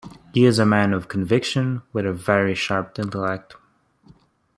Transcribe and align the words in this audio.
He 0.33 0.45
is 0.47 0.57
a 0.57 0.65
man 0.65 0.93
of 0.93 1.07
conviction 1.07 1.83
with 1.93 2.07
a 2.07 2.11
very 2.11 2.55
sharp 2.55 2.97
intellect. 2.97 3.53